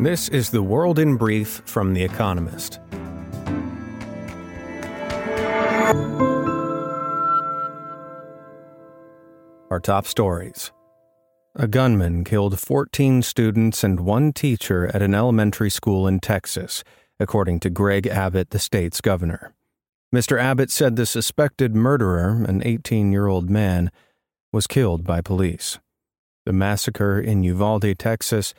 This 0.00 0.28
is 0.28 0.50
the 0.50 0.62
World 0.62 0.96
in 1.00 1.16
Brief 1.16 1.60
from 1.64 1.92
The 1.92 2.04
Economist. 2.04 2.78
Our 9.68 9.80
top 9.82 10.06
stories. 10.06 10.70
A 11.56 11.66
gunman 11.66 12.22
killed 12.22 12.60
14 12.60 13.22
students 13.22 13.82
and 13.82 13.98
one 13.98 14.32
teacher 14.32 14.86
at 14.94 15.02
an 15.02 15.16
elementary 15.16 15.68
school 15.68 16.06
in 16.06 16.20
Texas, 16.20 16.84
according 17.18 17.58
to 17.60 17.68
Greg 17.68 18.06
Abbott, 18.06 18.50
the 18.50 18.60
state's 18.60 19.00
governor. 19.00 19.52
Mr. 20.14 20.40
Abbott 20.40 20.70
said 20.70 20.94
the 20.94 21.06
suspected 21.06 21.74
murderer, 21.74 22.44
an 22.46 22.62
18 22.64 23.10
year 23.10 23.26
old 23.26 23.50
man, 23.50 23.90
was 24.52 24.68
killed 24.68 25.02
by 25.02 25.20
police. 25.20 25.80
The 26.46 26.52
massacre 26.52 27.18
in 27.18 27.42
Uvalde, 27.42 27.98
Texas, 27.98 28.54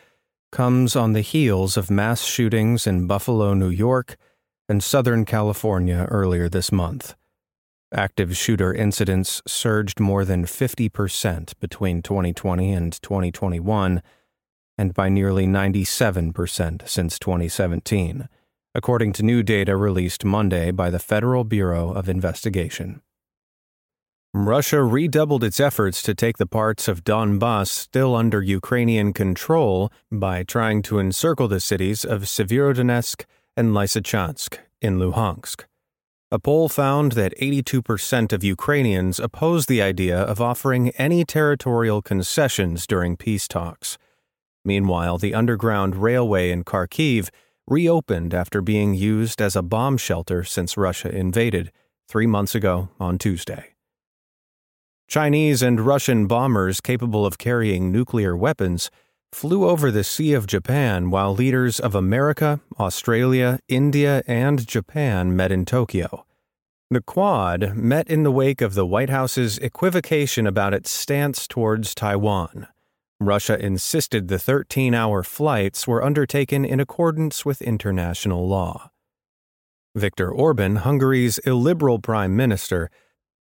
comes 0.51 0.95
on 0.95 1.13
the 1.13 1.21
heels 1.21 1.77
of 1.77 1.91
mass 1.91 2.23
shootings 2.23 2.87
in 2.87 3.07
Buffalo, 3.07 3.53
New 3.53 3.69
York, 3.69 4.17
and 4.67 4.83
Southern 4.83 5.25
California 5.25 6.07
earlier 6.09 6.49
this 6.49 6.71
month. 6.71 7.15
Active 7.93 8.37
shooter 8.37 8.73
incidents 8.73 9.41
surged 9.47 9.99
more 9.99 10.23
than 10.23 10.45
50% 10.45 11.53
between 11.59 12.01
2020 12.01 12.71
and 12.73 13.01
2021, 13.01 14.03
and 14.77 14.93
by 14.93 15.09
nearly 15.09 15.47
97% 15.47 16.87
since 16.87 17.19
2017, 17.19 18.29
according 18.75 19.13
to 19.13 19.23
new 19.23 19.41
data 19.41 19.75
released 19.75 20.23
Monday 20.23 20.69
by 20.71 20.89
the 20.89 20.99
Federal 20.99 21.43
Bureau 21.43 21.91
of 21.91 22.07
Investigation. 22.07 23.01
Russia 24.33 24.83
redoubled 24.83 25.43
its 25.43 25.59
efforts 25.59 26.03
to 26.03 26.13
take 26.13 26.37
the 26.37 26.45
parts 26.45 26.87
of 26.87 27.03
Donbas 27.03 27.67
still 27.67 28.15
under 28.15 28.43
Ukrainian 28.43 29.11
control 29.11 29.91
by 30.11 30.43
trying 30.43 30.83
to 30.83 30.99
encircle 30.99 31.47
the 31.47 31.59
cities 31.59 32.05
of 32.05 32.23
Severodonetsk 32.25 33.25
and 33.57 33.71
Lysychansk 33.73 34.59
in 34.83 34.99
Luhansk. 34.99 35.63
A 36.31 36.37
poll 36.37 36.69
found 36.69 37.13
that 37.13 37.35
82% 37.39 38.31
of 38.31 38.43
Ukrainians 38.43 39.19
oppose 39.19 39.65
the 39.65 39.81
idea 39.81 40.19
of 40.19 40.39
offering 40.39 40.89
any 40.89 41.25
territorial 41.25 42.03
concessions 42.03 42.85
during 42.85 43.17
peace 43.17 43.47
talks. 43.47 43.97
Meanwhile, 44.63 45.17
the 45.17 45.33
underground 45.33 45.95
railway 45.95 46.51
in 46.51 46.63
Kharkiv 46.63 47.29
reopened 47.65 48.35
after 48.35 48.61
being 48.61 48.93
used 48.93 49.41
as 49.41 49.55
a 49.55 49.63
bomb 49.63 49.97
shelter 49.97 50.43
since 50.43 50.77
Russia 50.77 51.09
invaded 51.09 51.71
three 52.07 52.27
months 52.27 52.53
ago 52.53 52.89
on 52.99 53.17
Tuesday. 53.17 53.68
Chinese 55.09 55.63
and 55.63 55.81
Russian 55.81 56.27
bombers 56.27 56.79
capable 56.79 57.25
of 57.25 57.39
carrying 57.39 57.91
nuclear 57.91 58.37
weapons 58.37 58.91
flew 59.33 59.67
over 59.67 59.89
the 59.89 60.03
Sea 60.03 60.33
of 60.33 60.45
Japan 60.45 61.09
while 61.09 61.33
leaders 61.33 61.79
of 61.79 61.95
America, 61.95 62.61
Australia, 62.79 63.57
India, 63.67 64.21
and 64.27 64.67
Japan 64.67 65.35
met 65.35 65.51
in 65.51 65.65
Tokyo. 65.65 66.27
The 66.91 67.01
Quad 67.01 67.75
met 67.75 68.07
in 68.07 68.21
the 68.21 68.31
wake 68.31 68.61
of 68.61 68.75
the 68.75 68.85
White 68.85 69.09
House's 69.09 69.57
equivocation 69.57 70.45
about 70.45 70.75
its 70.75 70.91
stance 70.91 71.47
towards 71.47 71.95
Taiwan. 71.95 72.67
Russia 73.19 73.59
insisted 73.59 74.27
the 74.27 74.37
13 74.37 74.93
hour 74.93 75.23
flights 75.23 75.87
were 75.87 76.03
undertaken 76.03 76.63
in 76.63 76.79
accordance 76.79 77.43
with 77.43 77.63
international 77.63 78.47
law. 78.47 78.91
Viktor 79.95 80.31
Orban, 80.31 80.75
Hungary's 80.77 81.39
illiberal 81.39 81.97
prime 81.97 82.35
minister, 82.35 82.91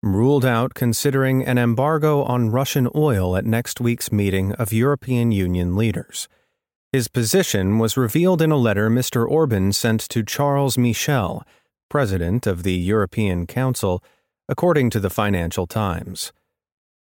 ruled 0.03 0.45
out 0.45 0.75
considering 0.75 1.45
an 1.45 1.59
embargo 1.59 2.23
on 2.23 2.51
Russian 2.51 2.89
oil 2.95 3.37
at 3.37 3.45
next 3.45 3.81
week's 3.81 4.13
meeting 4.13 4.53
of 4.53 4.73
European 4.73 5.33
Union 5.33 5.77
leaders. 5.77 6.29
His 6.93 7.09
position 7.09 7.79
was 7.79 7.97
revealed 7.97 8.41
in 8.41 8.51
a 8.51 8.57
letter 8.57 8.89
Mr. 8.89 9.29
Orban 9.29 9.73
sent 9.73 10.01
to 10.09 10.23
Charles 10.23 10.79
Michel, 10.79 11.45
president 11.91 12.47
of 12.47 12.63
the 12.63 12.75
European 12.75 13.47
Council, 13.47 14.03
according 14.49 14.91
to 14.91 15.01
the 15.01 15.11
Financial 15.11 15.67
Times. 15.67 16.33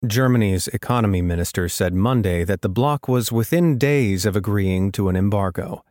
Germany's 0.07 0.69
economy 0.69 1.23
minister 1.23 1.69
said 1.69 1.95
Monday 1.95 2.45
that 2.45 2.61
the 2.61 2.69
bloc 2.69 3.09
was 3.09 3.33
within 3.33 3.79
days 3.79 4.27
of 4.27 4.37
agreeing 4.37 4.93
to 4.93 5.09
an 5.09 5.17
embargo. 5.17 5.85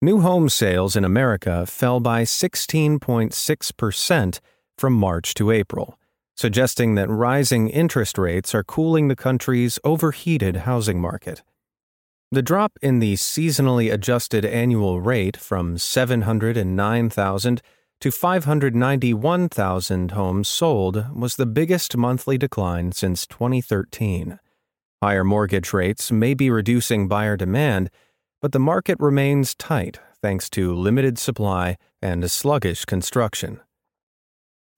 New 0.00 0.20
home 0.20 0.48
sales 0.48 0.94
in 0.94 1.04
America 1.04 1.66
fell 1.66 1.98
by 1.98 2.22
16.6 2.22 3.76
percent 3.76 4.40
from 4.78 4.92
March 4.92 5.34
to 5.34 5.50
April, 5.50 5.98
suggesting 6.36 6.94
that 6.94 7.10
rising 7.10 7.68
interest 7.68 8.16
rates 8.16 8.54
are 8.54 8.64
cooling 8.64 9.08
the 9.08 9.16
country's 9.16 9.78
overheated 9.84 10.58
housing 10.58 11.00
market. 11.00 11.42
The 12.30 12.42
drop 12.42 12.78
in 12.82 12.98
the 12.98 13.14
seasonally 13.14 13.90
adjusted 13.92 14.44
annual 14.44 15.00
rate 15.00 15.36
from 15.36 15.78
709,000 15.78 17.62
to 18.00 18.10
591,000 18.10 20.10
homes 20.12 20.48
sold 20.48 21.06
was 21.14 21.36
the 21.36 21.46
biggest 21.46 21.96
monthly 21.96 22.38
decline 22.38 22.92
since 22.92 23.26
2013. 23.26 24.38
Higher 25.02 25.24
mortgage 25.24 25.72
rates 25.72 26.12
may 26.12 26.34
be 26.34 26.50
reducing 26.50 27.08
buyer 27.08 27.36
demand, 27.36 27.90
but 28.40 28.52
the 28.52 28.60
market 28.60 28.98
remains 29.00 29.54
tight 29.54 29.98
thanks 30.20 30.50
to 30.50 30.74
limited 30.74 31.18
supply 31.18 31.76
and 32.02 32.30
sluggish 32.30 32.84
construction. 32.84 33.60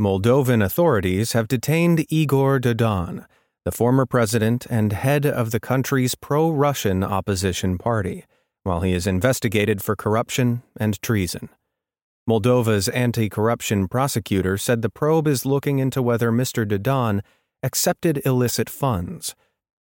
Moldovan 0.00 0.64
authorities 0.64 1.32
have 1.32 1.46
detained 1.46 2.06
Igor 2.08 2.58
Dodon, 2.58 3.26
the 3.66 3.70
former 3.70 4.06
president 4.06 4.66
and 4.70 4.94
head 4.94 5.26
of 5.26 5.50
the 5.50 5.60
country's 5.60 6.14
pro 6.14 6.48
Russian 6.48 7.04
opposition 7.04 7.76
party, 7.76 8.24
while 8.62 8.80
he 8.80 8.94
is 8.94 9.06
investigated 9.06 9.82
for 9.82 9.94
corruption 9.94 10.62
and 10.78 11.00
treason. 11.02 11.50
Moldova's 12.26 12.88
anti 12.88 13.28
corruption 13.28 13.88
prosecutor 13.88 14.56
said 14.56 14.80
the 14.80 14.88
probe 14.88 15.26
is 15.26 15.44
looking 15.44 15.80
into 15.80 16.00
whether 16.00 16.32
Mr. 16.32 16.66
Dodon 16.66 17.20
accepted 17.62 18.22
illicit 18.24 18.70
funds. 18.70 19.34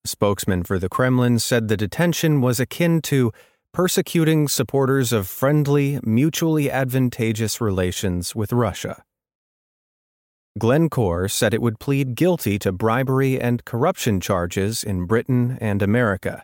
A 0.03 0.07
spokesman 0.07 0.63
for 0.63 0.79
the 0.79 0.89
Kremlin 0.89 1.37
said 1.37 1.67
the 1.67 1.77
detention 1.77 2.41
was 2.41 2.59
akin 2.59 3.03
to 3.03 3.31
persecuting 3.71 4.47
supporters 4.47 5.13
of 5.13 5.27
friendly, 5.27 5.99
mutually 6.01 6.71
advantageous 6.71 7.61
relations 7.61 8.35
with 8.35 8.51
Russia. 8.51 9.03
Glencore 10.57 11.27
said 11.27 11.53
it 11.53 11.61
would 11.61 11.79
plead 11.79 12.15
guilty 12.15 12.57
to 12.59 12.71
bribery 12.71 13.39
and 13.39 13.65
corruption 13.65 14.19
charges 14.19 14.83
in 14.83 15.05
Britain 15.05 15.57
and 15.61 15.81
America 15.81 16.43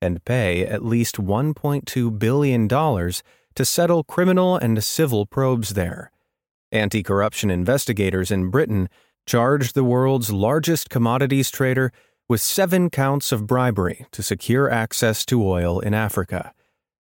and 0.00 0.24
pay 0.24 0.66
at 0.66 0.84
least 0.84 1.16
$1.2 1.16 2.18
billion 2.18 2.68
to 2.68 3.64
settle 3.64 4.04
criminal 4.04 4.56
and 4.56 4.84
civil 4.84 5.24
probes 5.24 5.70
there. 5.70 6.10
Anti 6.70 7.02
corruption 7.02 7.50
investigators 7.50 8.30
in 8.30 8.50
Britain 8.50 8.88
charged 9.26 9.74
the 9.74 9.84
world's 9.84 10.30
largest 10.30 10.90
commodities 10.90 11.50
trader 11.50 11.92
with 12.28 12.40
seven 12.40 12.90
counts 12.90 13.32
of 13.32 13.46
bribery 13.46 14.06
to 14.12 14.22
secure 14.22 14.70
access 14.70 15.24
to 15.26 15.42
oil 15.42 15.80
in 15.80 15.94
Africa. 15.94 16.52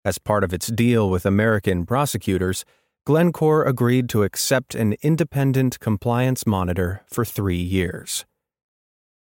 As 0.04 0.18
part 0.18 0.42
of 0.42 0.52
its 0.52 0.68
deal 0.68 1.10
with 1.10 1.26
American 1.26 1.84
prosecutors, 1.84 2.64
Glencore 3.08 3.64
agreed 3.64 4.06
to 4.10 4.22
accept 4.22 4.74
an 4.74 4.94
independent 5.00 5.80
compliance 5.80 6.46
monitor 6.46 7.00
for 7.06 7.24
three 7.24 7.56
years. 7.56 8.26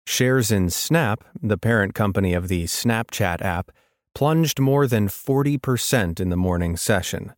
Shares 0.08 0.50
in 0.50 0.69
Snap, 0.69 1.25
the 1.44 1.58
parent 1.58 1.94
company 1.94 2.34
of 2.34 2.47
the 2.47 2.63
Snapchat 2.68 3.41
app, 3.41 3.72
plunged 4.13 4.62
more 4.62 4.88
than 4.88 5.09
40% 5.09 6.22
in 6.22 6.30
the 6.30 6.38
morning 6.38 6.78
session. 6.78 7.34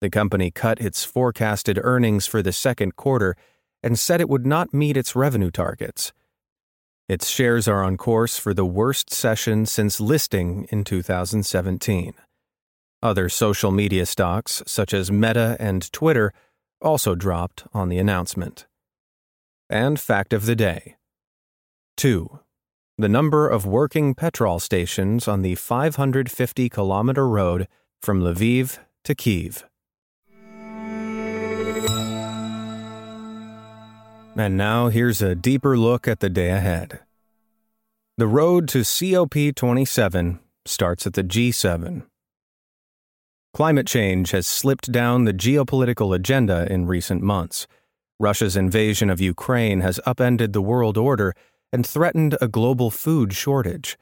The 0.00 0.10
company 0.10 0.50
cut 0.50 0.80
its 0.80 1.04
forecasted 1.04 1.78
earnings 1.80 2.26
for 2.26 2.42
the 2.42 2.52
second 2.52 2.96
quarter 2.96 3.36
and 3.80 3.96
said 3.96 4.20
it 4.20 4.28
would 4.28 4.44
not 4.44 4.74
meet 4.74 4.96
its 4.96 5.14
revenue 5.14 5.52
targets. 5.52 6.12
Its 7.08 7.30
shares 7.30 7.68
are 7.68 7.84
on 7.84 7.96
course 7.96 8.40
for 8.40 8.52
the 8.52 8.66
worst 8.66 9.12
session 9.12 9.66
since 9.66 10.00
listing 10.00 10.66
in 10.72 10.82
2017. 10.82 12.12
Other 13.02 13.28
social 13.28 13.70
media 13.70 14.06
stocks, 14.06 14.62
such 14.66 14.94
as 14.94 15.12
Meta 15.12 15.56
and 15.60 15.92
Twitter, 15.92 16.32
also 16.80 17.14
dropped 17.14 17.64
on 17.74 17.88
the 17.88 17.98
announcement. 17.98 18.66
And 19.68 20.00
fact 20.00 20.32
of 20.32 20.46
the 20.46 20.56
day 20.56 20.96
2. 21.96 22.40
The 22.98 23.08
number 23.08 23.48
of 23.48 23.66
working 23.66 24.14
petrol 24.14 24.58
stations 24.58 25.28
on 25.28 25.42
the 25.42 25.54
550 25.54 26.68
kilometer 26.68 27.28
road 27.28 27.68
from 28.00 28.22
Lviv 28.22 28.78
to 29.04 29.14
Kiev. 29.14 29.64
And 34.38 34.56
now 34.56 34.88
here's 34.88 35.22
a 35.22 35.34
deeper 35.34 35.78
look 35.78 36.06
at 36.08 36.20
the 36.20 36.28
day 36.30 36.50
ahead. 36.50 37.00
The 38.18 38.26
road 38.26 38.68
to 38.68 38.80
COP27 38.80 40.38
starts 40.64 41.06
at 41.06 41.14
the 41.14 41.24
G7 41.24 42.04
Climate 43.56 43.86
change 43.86 44.32
has 44.32 44.46
slipped 44.46 44.92
down 44.92 45.24
the 45.24 45.32
geopolitical 45.32 46.14
agenda 46.14 46.70
in 46.70 46.86
recent 46.86 47.22
months. 47.22 47.66
Russia's 48.20 48.54
invasion 48.54 49.08
of 49.08 49.18
Ukraine 49.18 49.80
has 49.80 49.98
upended 50.04 50.52
the 50.52 50.60
world 50.60 50.98
order 50.98 51.32
and 51.72 51.86
threatened 51.86 52.36
a 52.42 52.48
global 52.48 52.90
food 52.90 53.32
shortage. 53.32 53.96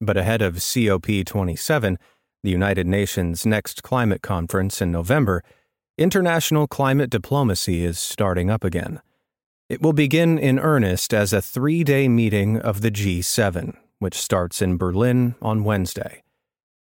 But 0.00 0.16
ahead 0.16 0.42
of 0.42 0.56
COP27, 0.56 1.98
the 2.42 2.50
United 2.50 2.88
Nations' 2.88 3.46
next 3.46 3.84
climate 3.84 4.22
conference 4.22 4.82
in 4.82 4.90
November, 4.90 5.44
international 5.96 6.66
climate 6.66 7.08
diplomacy 7.08 7.84
is 7.84 8.00
starting 8.00 8.50
up 8.50 8.64
again. 8.64 9.00
It 9.68 9.80
will 9.80 9.92
begin 9.92 10.36
in 10.36 10.58
earnest 10.58 11.14
as 11.14 11.32
a 11.32 11.40
three 11.40 11.84
day 11.84 12.08
meeting 12.08 12.58
of 12.58 12.80
the 12.80 12.90
G7, 12.90 13.76
which 14.00 14.16
starts 14.16 14.60
in 14.60 14.76
Berlin 14.76 15.36
on 15.40 15.62
Wednesday. 15.62 16.24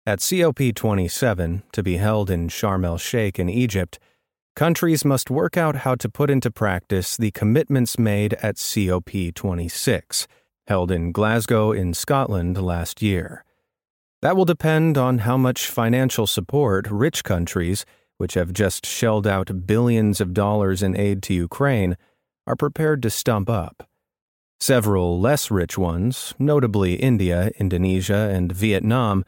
At 0.08 0.20
COP27, 0.20 1.62
to 1.72 1.82
be 1.82 1.96
held 1.96 2.30
in 2.30 2.46
Sharm 2.46 2.86
el 2.86 2.96
Sheikh 2.96 3.40
in 3.40 3.48
Egypt, 3.48 3.98
countries 4.54 5.04
must 5.04 5.32
work 5.32 5.56
out 5.56 5.78
how 5.78 5.96
to 5.96 6.08
put 6.08 6.30
into 6.30 6.48
practice 6.48 7.16
the 7.16 7.32
commitments 7.32 7.98
made 7.98 8.34
at 8.34 8.54
COP26, 8.54 10.28
held 10.68 10.92
in 10.92 11.10
Glasgow 11.10 11.72
in 11.72 11.92
Scotland 11.92 12.56
last 12.62 13.02
year. 13.02 13.44
That 14.22 14.36
will 14.36 14.44
depend 14.44 14.96
on 14.96 15.18
how 15.18 15.36
much 15.36 15.66
financial 15.66 16.28
support 16.28 16.88
rich 16.88 17.24
countries, 17.24 17.84
which 18.16 18.34
have 18.34 18.52
just 18.52 18.86
shelled 18.86 19.26
out 19.26 19.66
billions 19.66 20.20
of 20.20 20.32
dollars 20.32 20.84
in 20.84 20.96
aid 20.96 21.20
to 21.24 21.34
Ukraine, 21.34 21.96
are 22.46 22.54
prepared 22.54 23.02
to 23.02 23.10
stump 23.10 23.50
up. 23.50 23.88
Several 24.60 25.20
less 25.20 25.50
rich 25.50 25.76
ones, 25.76 26.32
notably 26.38 26.94
India, 26.94 27.50
Indonesia, 27.58 28.30
and 28.32 28.52
Vietnam, 28.52 29.24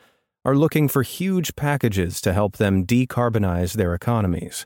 are 0.48 0.56
looking 0.56 0.88
for 0.88 1.02
huge 1.02 1.54
packages 1.56 2.22
to 2.22 2.32
help 2.32 2.56
them 2.56 2.86
decarbonize 2.86 3.74
their 3.74 3.92
economies. 3.92 4.64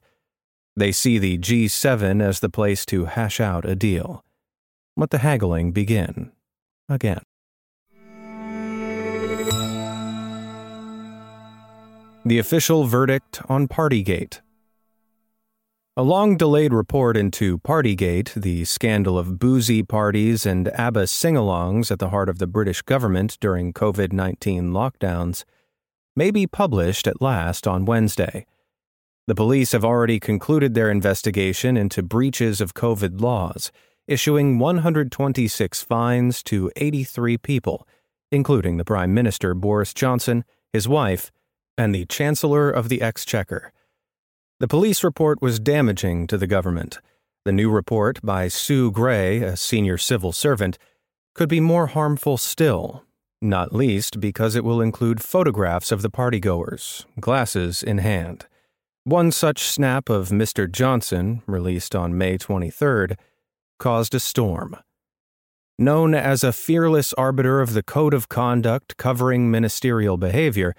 They 0.76 0.92
see 0.92 1.18
the 1.18 1.38
G7 1.38 2.22
as 2.22 2.38
the 2.38 2.48
place 2.48 2.86
to 2.86 3.06
hash 3.06 3.40
out 3.40 3.64
a 3.64 3.74
deal. 3.74 4.24
Let 4.96 5.10
the 5.10 5.18
haggling 5.18 5.72
begin 5.72 6.30
again. 6.88 7.22
The 12.24 12.38
official 12.38 12.84
verdict 12.84 13.42
on 13.48 13.66
Partygate. 13.66 14.40
A 15.96 16.04
long 16.04 16.36
delayed 16.36 16.72
report 16.72 17.16
into 17.16 17.58
Partygate, 17.58 18.34
the 18.34 18.64
scandal 18.66 19.18
of 19.18 19.40
boozy 19.40 19.82
parties 19.82 20.46
and 20.46 20.68
ABBA 20.68 21.08
sing 21.08 21.34
alongs 21.34 21.90
at 21.90 21.98
the 21.98 22.10
heart 22.10 22.28
of 22.28 22.38
the 22.38 22.46
British 22.46 22.82
government 22.82 23.36
during 23.40 23.72
COVID 23.72 24.12
19 24.12 24.70
lockdowns, 24.70 25.42
may 26.14 26.30
be 26.30 26.46
published 26.46 27.06
at 27.06 27.22
last 27.22 27.66
on 27.66 27.84
Wednesday. 27.84 28.46
The 29.26 29.34
police 29.34 29.72
have 29.72 29.84
already 29.84 30.18
concluded 30.18 30.74
their 30.74 30.90
investigation 30.90 31.76
into 31.76 32.02
breaches 32.02 32.60
of 32.60 32.74
COVID 32.74 33.20
laws, 33.20 33.70
issuing 34.08 34.58
126 34.58 35.82
fines 35.82 36.42
to 36.44 36.70
83 36.76 37.38
people, 37.38 37.86
including 38.30 38.76
the 38.76 38.84
Prime 38.84 39.14
Minister 39.14 39.54
Boris 39.54 39.94
Johnson, 39.94 40.44
his 40.72 40.88
wife, 40.88 41.30
and 41.78 41.94
the 41.94 42.04
Chancellor 42.06 42.70
of 42.70 42.88
the 42.88 43.00
Exchequer. 43.00 43.72
The 44.58 44.68
police 44.68 45.02
report 45.02 45.40
was 45.40 45.58
damaging 45.58 46.26
to 46.26 46.36
the 46.36 46.46
government. 46.46 46.98
The 47.44 47.52
new 47.52 47.70
report 47.70 48.20
by 48.22 48.48
Sue 48.48 48.90
Gray, 48.90 49.38
a 49.42 49.56
senior 49.56 49.98
civil 49.98 50.32
servant, 50.32 50.78
could 51.34 51.48
be 51.48 51.60
more 51.60 51.88
harmful 51.88 52.36
still, 52.36 53.04
not 53.42 53.74
least 53.74 54.20
because 54.20 54.54
it 54.54 54.64
will 54.64 54.80
include 54.80 55.22
photographs 55.22 55.90
of 55.90 56.02
the 56.02 56.10
partygoers, 56.10 57.04
glasses 57.20 57.82
in 57.82 57.98
hand. 57.98 58.46
One 59.04 59.32
such 59.32 59.62
snap 59.62 60.08
of 60.08 60.28
Mr. 60.28 60.70
Johnson, 60.70 61.42
released 61.46 61.96
on 61.96 62.16
May 62.16 62.38
23rd, 62.38 63.16
caused 63.78 64.14
a 64.14 64.20
storm. 64.20 64.76
Known 65.78 66.14
as 66.14 66.44
a 66.44 66.52
fearless 66.52 67.12
arbiter 67.14 67.60
of 67.60 67.72
the 67.72 67.82
code 67.82 68.14
of 68.14 68.28
conduct 68.28 68.96
covering 68.96 69.50
ministerial 69.50 70.16
behavior, 70.16 70.74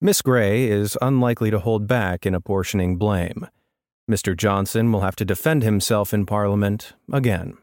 Miss 0.00 0.22
Gray 0.22 0.64
is 0.64 0.98
unlikely 1.00 1.50
to 1.50 1.60
hold 1.60 1.86
back 1.86 2.26
in 2.26 2.34
apportioning 2.34 2.96
blame. 2.96 3.46
Mr. 4.10 4.36
Johnson 4.36 4.90
will 4.90 5.02
have 5.02 5.14
to 5.16 5.24
defend 5.24 5.62
himself 5.62 6.12
in 6.12 6.26
Parliament 6.26 6.94
again. 7.12 7.56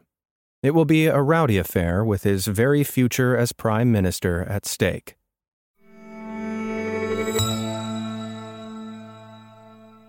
It 0.60 0.72
will 0.72 0.84
be 0.84 1.06
a 1.06 1.20
rowdy 1.22 1.56
affair 1.56 2.04
with 2.04 2.24
his 2.24 2.46
very 2.48 2.82
future 2.82 3.36
as 3.36 3.52
Prime 3.52 3.92
Minister 3.92 4.42
at 4.42 4.66
stake. 4.66 5.14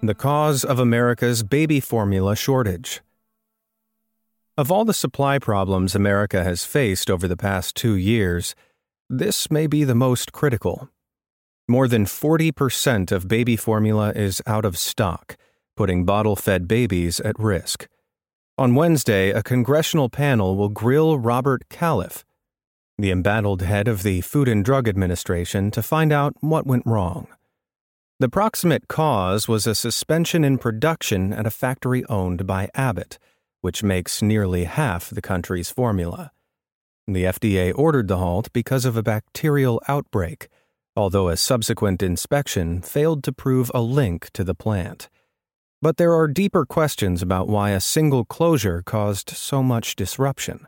The 0.01 0.15
cause 0.15 0.63
of 0.63 0.79
America's 0.79 1.43
baby 1.43 1.79
formula 1.79 2.35
shortage. 2.35 3.01
Of 4.57 4.71
all 4.71 4.85
the 4.85 4.93
supply 4.93 5.37
problems 5.37 5.93
America 5.93 6.43
has 6.43 6.65
faced 6.65 7.11
over 7.11 7.27
the 7.27 7.37
past 7.37 7.75
two 7.75 7.93
years, 7.93 8.55
this 9.07 9.51
may 9.51 9.67
be 9.67 9.83
the 9.83 9.93
most 9.93 10.31
critical. 10.31 10.89
More 11.67 11.87
than 11.87 12.05
40% 12.05 13.11
of 13.11 13.27
baby 13.27 13.55
formula 13.55 14.11
is 14.15 14.41
out 14.47 14.65
of 14.65 14.77
stock, 14.77 15.37
putting 15.75 16.05
bottle 16.05 16.35
fed 16.35 16.67
babies 16.67 17.19
at 17.19 17.37
risk. 17.37 17.87
On 18.59 18.75
Wednesday, 18.75 19.29
a 19.29 19.41
congressional 19.41 20.09
panel 20.09 20.57
will 20.57 20.67
grill 20.67 21.17
Robert 21.17 21.63
Califf, 21.69 22.25
the 22.97 23.09
embattled 23.09 23.61
head 23.61 23.88
of 23.88 24.03
the 24.03 24.19
Food 24.19 24.50
and 24.50 24.65
Drug 24.65 24.85
Administration, 24.89 25.71
to 25.71 25.81
find 25.81 26.11
out 26.11 26.35
what 26.41 26.67
went 26.67 26.85
wrong. 26.85 27.29
The 28.19 28.27
proximate 28.27 28.89
cause 28.89 29.47
was 29.47 29.65
a 29.65 29.73
suspension 29.73 30.44
in 30.44 30.57
production 30.57 31.31
at 31.31 31.47
a 31.47 31.51
factory 31.51 32.03
owned 32.09 32.45
by 32.45 32.67
Abbott, 32.75 33.17
which 33.61 33.81
makes 33.81 34.21
nearly 34.21 34.65
half 34.65 35.09
the 35.09 35.21
country's 35.21 35.71
formula. 35.71 36.33
The 37.07 37.23
FDA 37.23 37.71
ordered 37.73 38.09
the 38.09 38.17
halt 38.17 38.51
because 38.51 38.83
of 38.83 38.97
a 38.97 39.01
bacterial 39.01 39.81
outbreak 39.88 40.50
although 41.00 41.29
a 41.29 41.38
subsequent 41.38 42.03
inspection 42.03 42.81
failed 42.81 43.23
to 43.23 43.31
prove 43.31 43.71
a 43.73 43.79
link 43.79 44.29
to 44.33 44.44
the 44.44 44.53
plant. 44.53 45.07
But 45.81 45.97
there 45.97 46.13
are 46.13 46.27
deeper 46.27 46.65
questions 46.65 47.21
about 47.21 47.47
why 47.47 47.69
a 47.69 47.79
single 47.79 48.25
closure 48.25 48.81
caused 48.85 49.29
so 49.29 49.63
much 49.63 49.95
disruption. 49.95 50.67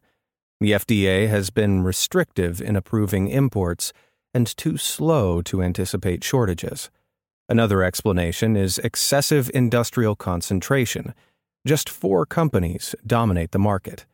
The 0.61 0.71
FDA 0.71 1.27
has 1.27 1.49
been 1.49 1.83
restrictive 1.83 2.61
in 2.61 2.75
approving 2.77 3.27
imports 3.27 3.91
and 4.33 4.47
too 4.55 4.77
slow 4.77 5.41
to 5.41 5.61
anticipate 5.61 6.23
shortages. 6.23 6.89
Another 7.49 7.83
explanation 7.83 8.55
is 8.55 8.77
excessive 8.77 9.51
industrial 9.53 10.15
concentration. 10.15 11.13
Just 11.67 11.89
four 11.89 12.25
companies 12.25 12.95
dominate 13.05 13.51
the 13.51 13.59
market. 13.59 14.05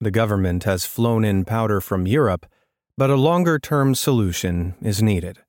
The 0.00 0.10
government 0.10 0.64
has 0.64 0.86
flown 0.86 1.24
in 1.24 1.44
powder 1.44 1.82
from 1.82 2.06
Europe, 2.06 2.46
but 2.96 3.10
a 3.10 3.16
longer 3.16 3.58
term 3.58 3.94
solution 3.94 4.74
is 4.80 5.02
needed. 5.02 5.40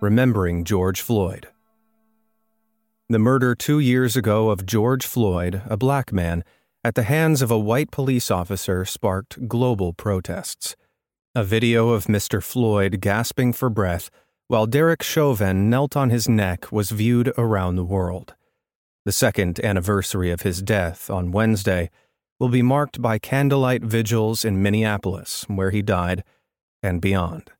Remembering 0.00 0.62
George 0.62 1.00
Floyd. 1.00 1.48
The 3.08 3.18
murder 3.18 3.56
two 3.56 3.80
years 3.80 4.14
ago 4.14 4.50
of 4.50 4.64
George 4.64 5.04
Floyd, 5.04 5.62
a 5.66 5.76
black 5.76 6.12
man, 6.12 6.44
at 6.84 6.94
the 6.94 7.02
hands 7.02 7.42
of 7.42 7.50
a 7.50 7.58
white 7.58 7.90
police 7.90 8.30
officer 8.30 8.84
sparked 8.84 9.48
global 9.48 9.92
protests. 9.92 10.76
A 11.34 11.42
video 11.42 11.88
of 11.88 12.04
Mr. 12.04 12.40
Floyd 12.40 13.00
gasping 13.00 13.52
for 13.52 13.68
breath 13.68 14.08
while 14.46 14.66
Derek 14.66 15.02
Chauvin 15.02 15.68
knelt 15.68 15.96
on 15.96 16.10
his 16.10 16.28
neck 16.28 16.70
was 16.70 16.90
viewed 16.90 17.32
around 17.36 17.74
the 17.74 17.84
world. 17.84 18.36
The 19.04 19.10
second 19.10 19.58
anniversary 19.64 20.30
of 20.30 20.42
his 20.42 20.62
death 20.62 21.10
on 21.10 21.32
Wednesday 21.32 21.90
will 22.38 22.50
be 22.50 22.62
marked 22.62 23.02
by 23.02 23.18
candlelight 23.18 23.82
vigils 23.82 24.44
in 24.44 24.62
Minneapolis, 24.62 25.44
where 25.48 25.70
he 25.72 25.82
died, 25.82 26.22
and 26.84 27.00
beyond. 27.00 27.50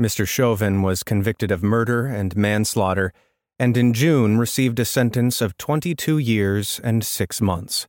Mr. 0.00 0.26
Chauvin 0.26 0.82
was 0.82 1.02
convicted 1.02 1.52
of 1.52 1.62
murder 1.62 2.06
and 2.06 2.36
manslaughter 2.36 3.12
and 3.58 3.76
in 3.76 3.92
June 3.92 4.38
received 4.38 4.80
a 4.80 4.84
sentence 4.84 5.40
of 5.40 5.56
22 5.56 6.18
years 6.18 6.80
and 6.82 7.04
six 7.04 7.40
months. 7.40 7.86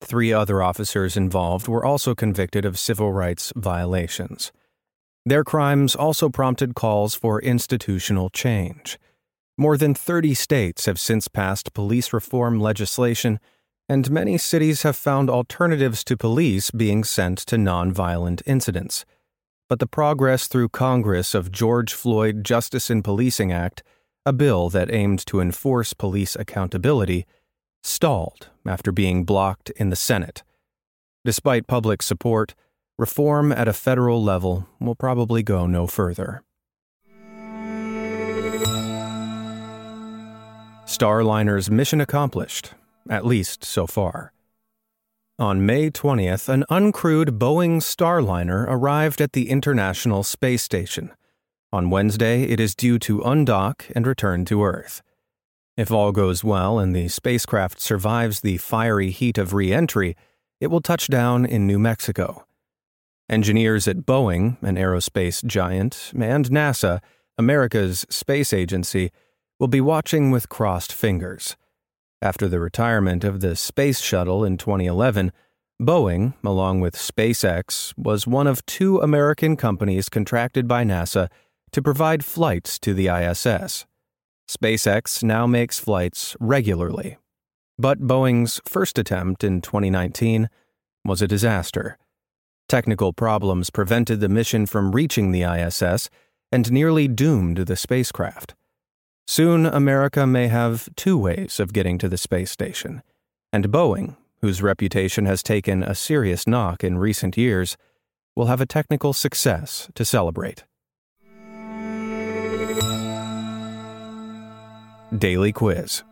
Three 0.00 0.32
other 0.32 0.62
officers 0.62 1.16
involved 1.16 1.66
were 1.66 1.84
also 1.84 2.14
convicted 2.14 2.64
of 2.64 2.78
civil 2.78 3.12
rights 3.12 3.52
violations. 3.56 4.52
Their 5.24 5.42
crimes 5.42 5.96
also 5.96 6.28
prompted 6.28 6.76
calls 6.76 7.14
for 7.16 7.42
institutional 7.42 8.30
change. 8.30 8.98
More 9.58 9.76
than 9.76 9.94
30 9.94 10.34
states 10.34 10.84
have 10.84 11.00
since 11.00 11.26
passed 11.26 11.72
police 11.72 12.12
reform 12.12 12.60
legislation, 12.60 13.40
and 13.88 14.10
many 14.10 14.38
cities 14.38 14.82
have 14.82 14.96
found 14.96 15.28
alternatives 15.28 16.04
to 16.04 16.16
police 16.16 16.70
being 16.70 17.02
sent 17.02 17.38
to 17.38 17.56
nonviolent 17.56 18.42
incidents 18.46 19.04
but 19.68 19.78
the 19.78 19.86
progress 19.86 20.46
through 20.46 20.68
Congress 20.68 21.34
of 21.34 21.50
George 21.50 21.92
Floyd 21.92 22.44
Justice 22.44 22.90
in 22.90 23.02
Policing 23.02 23.52
Act, 23.52 23.82
a 24.24 24.32
bill 24.32 24.68
that 24.70 24.92
aimed 24.92 25.24
to 25.26 25.40
enforce 25.40 25.92
police 25.92 26.36
accountability, 26.36 27.26
stalled 27.82 28.48
after 28.66 28.92
being 28.92 29.24
blocked 29.24 29.70
in 29.70 29.90
the 29.90 29.96
Senate. 29.96 30.42
Despite 31.24 31.66
public 31.66 32.02
support, 32.02 32.54
reform 32.98 33.52
at 33.52 33.68
a 33.68 33.72
federal 33.72 34.22
level 34.22 34.68
will 34.80 34.94
probably 34.94 35.42
go 35.42 35.66
no 35.66 35.86
further. 35.86 36.42
Starliner's 40.86 41.68
mission 41.68 42.00
accomplished, 42.00 42.74
at 43.10 43.26
least 43.26 43.64
so 43.64 43.86
far. 43.88 44.32
On 45.38 45.66
May 45.66 45.90
20th, 45.90 46.48
an 46.48 46.64
uncrewed 46.70 47.38
Boeing 47.38 47.82
Starliner 47.82 48.64
arrived 48.68 49.20
at 49.20 49.34
the 49.34 49.50
International 49.50 50.22
Space 50.22 50.62
Station. 50.62 51.12
On 51.70 51.90
Wednesday, 51.90 52.44
it 52.44 52.58
is 52.58 52.74
due 52.74 52.98
to 53.00 53.20
undock 53.20 53.84
and 53.94 54.06
return 54.06 54.46
to 54.46 54.64
Earth. 54.64 55.02
If 55.76 55.90
all 55.90 56.10
goes 56.10 56.42
well 56.42 56.78
and 56.78 56.96
the 56.96 57.08
spacecraft 57.08 57.82
survives 57.82 58.40
the 58.40 58.56
fiery 58.56 59.10
heat 59.10 59.36
of 59.36 59.52
re 59.52 59.74
entry, 59.74 60.16
it 60.58 60.68
will 60.68 60.80
touch 60.80 61.08
down 61.08 61.44
in 61.44 61.66
New 61.66 61.78
Mexico. 61.78 62.46
Engineers 63.28 63.86
at 63.86 64.06
Boeing, 64.06 64.56
an 64.62 64.76
aerospace 64.76 65.44
giant, 65.44 66.12
and 66.18 66.48
NASA, 66.48 67.00
America's 67.36 68.06
space 68.08 68.54
agency, 68.54 69.10
will 69.60 69.68
be 69.68 69.82
watching 69.82 70.30
with 70.30 70.48
crossed 70.48 70.94
fingers. 70.94 71.56
After 72.22 72.48
the 72.48 72.60
retirement 72.60 73.24
of 73.24 73.40
the 73.40 73.54
Space 73.54 74.00
Shuttle 74.00 74.44
in 74.44 74.56
2011, 74.56 75.32
Boeing, 75.80 76.32
along 76.42 76.80
with 76.80 76.96
SpaceX, 76.96 77.92
was 77.98 78.26
one 78.26 78.46
of 78.46 78.64
two 78.64 78.98
American 79.00 79.56
companies 79.56 80.08
contracted 80.08 80.66
by 80.66 80.82
NASA 80.82 81.28
to 81.72 81.82
provide 81.82 82.24
flights 82.24 82.78
to 82.78 82.94
the 82.94 83.08
ISS. 83.08 83.84
SpaceX 84.48 85.22
now 85.22 85.46
makes 85.46 85.78
flights 85.78 86.34
regularly. 86.40 87.18
But 87.78 88.00
Boeing's 88.00 88.62
first 88.64 88.98
attempt 88.98 89.44
in 89.44 89.60
2019 89.60 90.48
was 91.04 91.20
a 91.20 91.28
disaster. 91.28 91.98
Technical 92.68 93.12
problems 93.12 93.70
prevented 93.70 94.20
the 94.20 94.28
mission 94.28 94.66
from 94.66 94.92
reaching 94.92 95.30
the 95.30 95.42
ISS 95.42 96.08
and 96.50 96.72
nearly 96.72 97.06
doomed 97.06 97.58
the 97.58 97.76
spacecraft. 97.76 98.55
Soon, 99.28 99.66
America 99.66 100.24
may 100.24 100.46
have 100.46 100.88
two 100.94 101.18
ways 101.18 101.58
of 101.58 101.72
getting 101.72 101.98
to 101.98 102.08
the 102.08 102.16
space 102.16 102.50
station, 102.50 103.02
and 103.52 103.72
Boeing, 103.72 104.16
whose 104.40 104.62
reputation 104.62 105.26
has 105.26 105.42
taken 105.42 105.82
a 105.82 105.96
serious 105.96 106.46
knock 106.46 106.84
in 106.84 106.96
recent 106.96 107.36
years, 107.36 107.76
will 108.36 108.46
have 108.46 108.60
a 108.60 108.66
technical 108.66 109.12
success 109.12 109.90
to 109.96 110.04
celebrate. 110.04 110.62
Daily 115.16 115.52
Quiz 115.52 116.04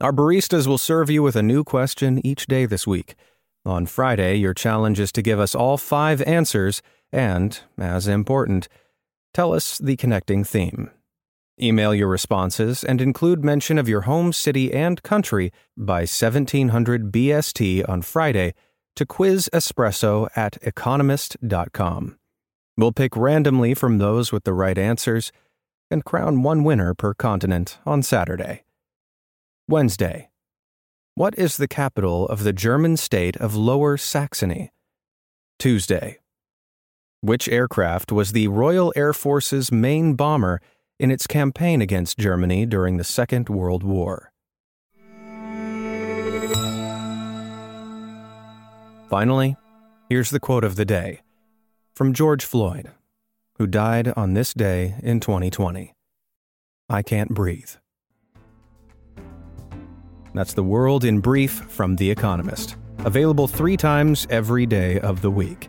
Our 0.00 0.12
baristas 0.12 0.66
will 0.66 0.78
serve 0.78 1.10
you 1.10 1.22
with 1.22 1.36
a 1.36 1.42
new 1.42 1.64
question 1.64 2.24
each 2.24 2.46
day 2.46 2.64
this 2.64 2.86
week. 2.86 3.14
On 3.66 3.84
Friday, 3.84 4.36
your 4.36 4.54
challenge 4.54 4.98
is 5.00 5.12
to 5.12 5.22
give 5.22 5.38
us 5.38 5.54
all 5.54 5.76
five 5.76 6.22
answers 6.22 6.80
and, 7.12 7.60
as 7.76 8.08
important, 8.08 8.68
tell 9.34 9.52
us 9.52 9.76
the 9.76 9.96
connecting 9.96 10.44
theme. 10.44 10.90
Email 11.60 11.94
your 11.94 12.08
responses 12.08 12.82
and 12.82 13.00
include 13.00 13.44
mention 13.44 13.78
of 13.78 13.88
your 13.88 14.02
home 14.02 14.32
city 14.32 14.72
and 14.72 15.02
country 15.02 15.52
by 15.76 16.00
1700 16.00 17.12
BST 17.12 17.88
on 17.88 18.02
Friday 18.02 18.54
to 18.96 19.06
quizespresso 19.06 20.28
at 20.34 20.58
economist.com. 20.62 22.18
We'll 22.76 22.92
pick 22.92 23.16
randomly 23.16 23.74
from 23.74 23.98
those 23.98 24.32
with 24.32 24.42
the 24.42 24.52
right 24.52 24.76
answers 24.76 25.30
and 25.90 26.04
crown 26.04 26.42
one 26.42 26.64
winner 26.64 26.92
per 26.92 27.14
continent 27.14 27.78
on 27.86 28.02
Saturday. 28.02 28.64
Wednesday. 29.68 30.30
What 31.14 31.38
is 31.38 31.56
the 31.56 31.68
capital 31.68 32.26
of 32.26 32.42
the 32.42 32.52
German 32.52 32.96
state 32.96 33.36
of 33.36 33.54
Lower 33.54 33.96
Saxony? 33.96 34.72
Tuesday. 35.60 36.18
Which 37.20 37.48
aircraft 37.48 38.10
was 38.10 38.32
the 38.32 38.48
Royal 38.48 38.92
Air 38.96 39.12
Force's 39.12 39.70
main 39.70 40.14
bomber 40.14 40.60
in 40.98 41.10
its 41.10 41.26
campaign 41.26 41.80
against 41.80 42.18
Germany 42.18 42.66
during 42.66 42.96
the 42.96 43.04
Second 43.04 43.48
World 43.48 43.82
War. 43.82 44.30
Finally, 49.08 49.56
here's 50.08 50.30
the 50.30 50.40
quote 50.40 50.64
of 50.64 50.76
the 50.76 50.84
day 50.84 51.20
from 51.94 52.12
George 52.12 52.44
Floyd, 52.44 52.90
who 53.58 53.66
died 53.66 54.08
on 54.16 54.34
this 54.34 54.52
day 54.52 54.96
in 55.02 55.20
2020 55.20 55.92
I 56.88 57.02
can't 57.02 57.30
breathe. 57.30 57.70
That's 60.34 60.54
the 60.54 60.64
world 60.64 61.04
in 61.04 61.20
brief 61.20 61.52
from 61.52 61.96
The 61.96 62.10
Economist, 62.10 62.76
available 62.98 63.46
three 63.46 63.76
times 63.76 64.26
every 64.30 64.66
day 64.66 65.00
of 65.00 65.22
the 65.22 65.30
week. 65.30 65.68